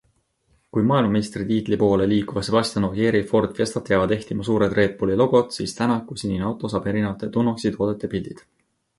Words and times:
Kui 0.75 0.83
maailmameistritiitli 0.91 1.77
poole 1.81 2.05
liikuva 2.13 2.41
Sebastien 2.47 2.87
Ogier' 2.87 3.17
Ford 3.31 3.53
Fiestat 3.59 3.91
jäävad 3.93 4.13
ehtima 4.15 4.45
suured 4.47 4.73
Red 4.79 4.95
Bulli 5.01 5.17
logod, 5.23 5.53
siis 5.57 5.75
Tänaku 5.81 6.17
sinine 6.23 6.47
auto 6.53 6.71
saab 6.75 6.87
erinevate 6.93 7.29
Tunnock'si 7.37 7.73
toodete 7.77 8.11
pildid. 8.15 8.43